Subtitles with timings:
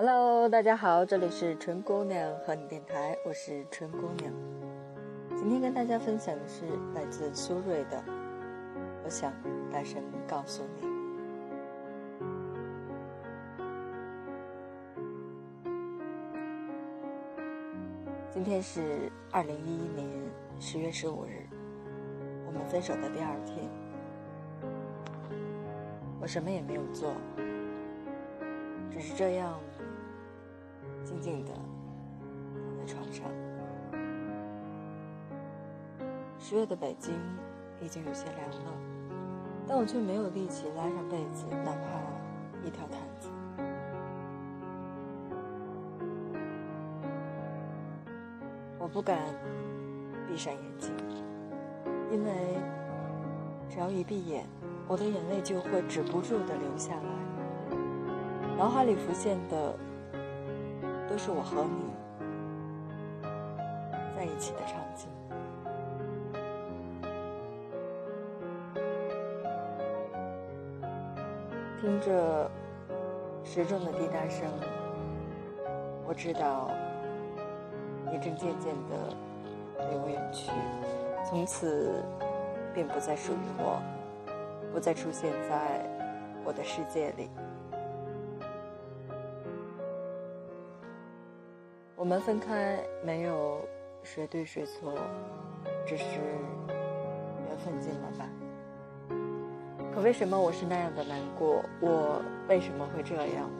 [0.00, 4.32] Hello，大家好，这里是春姑娘和你电台，我是春姑娘。
[5.36, 6.64] 今天跟大家分享的是
[6.94, 7.96] 来自苏芮的
[9.02, 9.32] 《我想
[9.72, 10.82] 大声告诉你》。
[18.30, 20.08] 今天是二零一一年
[20.60, 21.44] 十月十五日，
[22.46, 23.68] 我们分手的第二天。
[26.20, 27.12] 我什么也没有做，
[28.92, 29.58] 只是这样
[31.04, 33.24] 静静的躺在床上。
[36.38, 37.14] 十月的北京
[37.80, 38.72] 已经有些凉了，
[39.66, 43.28] 但我却没有力气拉上被子，哪怕一条毯子。
[48.78, 49.18] 我不敢
[50.26, 50.90] 闭上眼睛，
[52.10, 52.56] 因为
[53.68, 54.46] 只要一闭眼，
[54.86, 57.76] 我的眼泪就会止不住的流下来。
[58.56, 59.76] 脑海里浮现的
[61.08, 61.94] 都是我和你
[64.16, 65.08] 在一起的场景。
[71.80, 72.50] 听着
[73.44, 74.46] 时钟的滴答声，
[76.06, 76.70] 我知道
[78.10, 79.14] 你正渐渐的
[79.90, 80.50] 离我远去，
[81.24, 82.02] 从此
[82.74, 83.80] 便不再属于我，
[84.72, 85.88] 不再出现在
[86.44, 87.30] 我的世界里。
[92.08, 93.60] 我们分开没有
[94.02, 94.94] 谁对谁错，
[95.86, 96.04] 只是
[97.46, 98.26] 缘分尽了吧。
[99.94, 101.62] 可为什么我是那样的难过？
[101.82, 103.50] 我为什么会这样？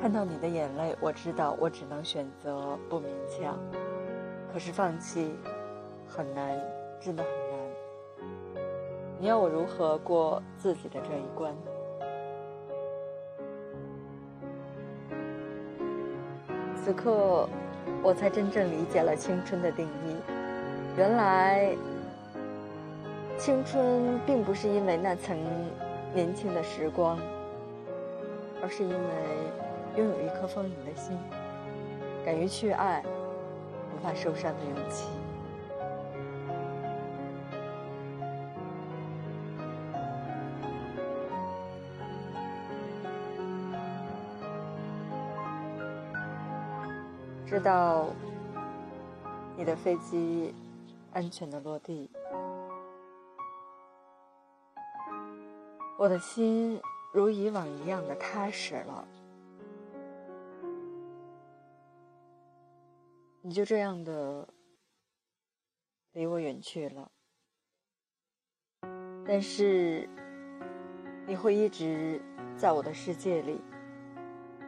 [0.00, 3.56] 看到你的眼泪，我知道我只能选择不勉强。
[4.52, 5.36] 可是放弃
[6.08, 6.60] 很难，
[7.00, 8.64] 真的很难。
[9.20, 11.54] 你要我如何过自己的这一关？
[16.84, 17.48] 此刻，
[18.02, 20.16] 我才真正理解了青春的定义。
[20.96, 21.76] 原来。
[23.38, 25.36] 青春并不是因为那曾
[26.14, 27.18] 年轻的时光，
[28.62, 28.96] 而是因为
[29.96, 31.18] 拥有一颗丰盈的心，
[32.24, 33.02] 敢于去爱，
[33.90, 35.08] 不怕受伤的勇气。
[47.52, 48.08] 知道
[49.58, 50.54] 你的飞机
[51.12, 52.10] 安全的落地。
[55.98, 56.80] 我的心
[57.12, 59.06] 如以往一样的踏实了，
[63.42, 64.48] 你就这样的
[66.12, 67.12] 离我远去了，
[69.26, 70.08] 但是
[71.26, 72.18] 你会一直
[72.56, 73.60] 在我的世界里，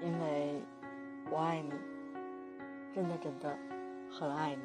[0.02, 0.60] 因为
[1.30, 1.72] 我爱你，
[2.94, 3.48] 真的真的
[4.08, 4.62] 很爱你。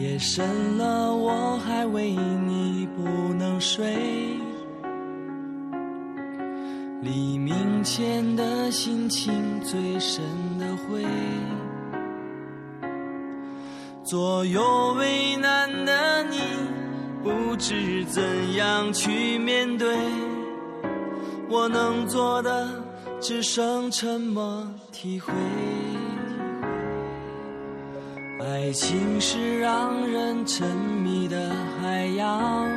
[0.00, 3.04] 夜深了，我还为你不
[3.34, 3.94] 能睡。
[7.02, 10.24] 黎明前的心情最深
[10.58, 11.04] 的灰，
[14.02, 16.38] 左右为难的你，
[17.22, 19.94] 不知怎样去面对。
[21.48, 22.66] 我能做的，
[23.20, 25.32] 只剩沉默体会。
[28.40, 31.50] 爱情是让人沉迷的
[31.80, 32.68] 海洋，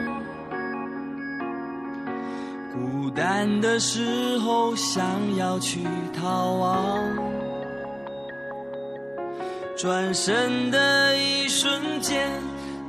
[2.74, 5.06] 孤单的时候想
[5.36, 5.82] 要去
[6.20, 7.04] 逃亡，
[9.78, 12.30] 转身的一瞬间，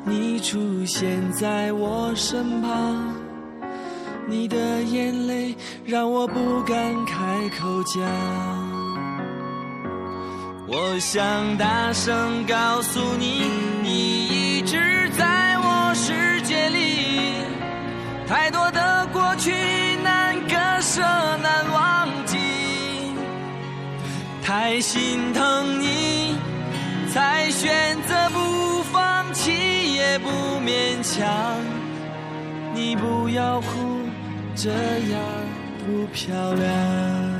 [0.05, 3.15] 你出现在我身旁，
[4.30, 7.16] 你的眼泪让我不敢开
[7.58, 8.00] 口讲。
[10.69, 13.50] 我想大声告诉你，
[13.82, 17.43] 你一直在我世界里。
[18.28, 19.50] 太多的过去
[20.05, 21.00] 难割舍
[21.43, 22.38] 难忘记，
[24.44, 26.37] 太心疼你，
[27.12, 29.50] 才选择不放弃
[29.93, 30.28] 也不
[30.64, 31.28] 勉强。
[32.72, 34.00] 你不要哭，
[34.62, 35.22] 这样
[35.86, 37.39] 不漂亮。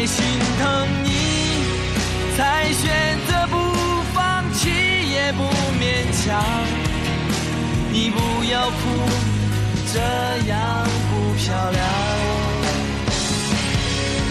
[0.00, 0.24] 太心
[0.58, 1.10] 疼你。
[2.34, 2.88] 才选
[3.28, 3.54] 择不
[4.14, 5.44] 放弃，也不
[5.78, 5.84] 勉
[6.24, 6.42] 强。
[7.92, 8.18] 你不
[8.50, 8.80] 要哭，
[9.92, 10.00] 这
[10.48, 10.56] 样
[11.10, 11.84] 不漂亮。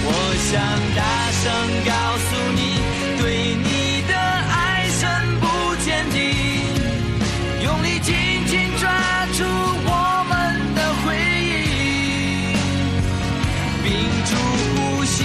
[0.06, 0.08] 我
[0.50, 0.58] 想
[0.98, 1.02] 大
[1.38, 1.46] 声
[1.86, 2.60] 告诉你，
[3.22, 3.24] 对
[3.54, 5.00] 你的爱深
[5.40, 5.46] 不
[5.86, 6.18] 见底，
[7.64, 8.10] 用力紧
[8.48, 8.90] 紧抓
[9.38, 9.46] 住
[9.86, 10.34] 我们
[10.74, 11.06] 的回
[11.46, 12.58] 忆，
[13.84, 13.88] 屏
[14.26, 14.32] 住
[14.74, 15.18] 呼吸，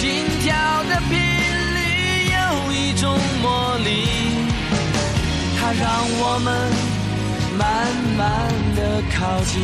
[0.00, 1.78] 心跳的频率
[2.32, 3.04] 有一种
[3.42, 3.90] 魔力，
[5.58, 5.86] 它让
[6.22, 6.48] 我们
[7.58, 7.60] 慢
[8.16, 8.24] 慢
[8.74, 9.60] 的靠近。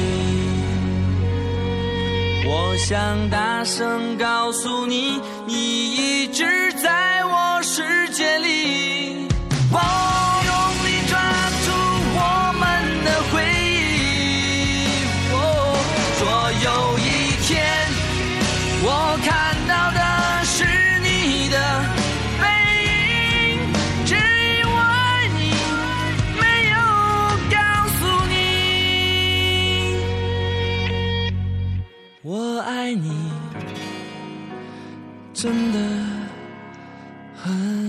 [2.44, 5.54] 我想大声告诉你，你
[5.94, 9.26] 一直在我世界里。
[9.72, 9.78] 我
[32.56, 33.12] 我爱你，
[35.34, 35.78] 真的
[37.34, 37.85] 很。